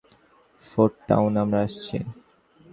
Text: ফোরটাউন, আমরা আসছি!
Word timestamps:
ফোরটাউন, 0.63 1.33
আমরা 1.43 1.59
আসছি! 1.65 1.97